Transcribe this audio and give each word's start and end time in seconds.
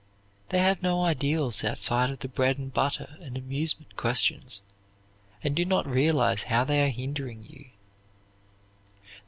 They 0.49 0.57
have 0.57 0.81
no 0.81 1.03
ideals 1.05 1.63
outside 1.63 2.09
of 2.09 2.17
the 2.21 2.27
bread 2.27 2.57
and 2.57 2.73
butter 2.73 3.17
and 3.21 3.37
amusement 3.37 3.95
questions, 3.97 4.63
and 5.43 5.55
do 5.55 5.63
not 5.63 5.85
realize 5.85 6.41
how 6.41 6.63
they 6.63 6.83
are 6.83 6.89
hindering 6.89 7.45
you. 7.47 7.69